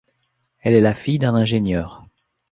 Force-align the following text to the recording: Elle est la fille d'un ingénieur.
Elle 0.61 0.73
est 0.73 0.81
la 0.81 0.95
fille 0.95 1.19
d'un 1.19 1.35
ingénieur. 1.35 2.01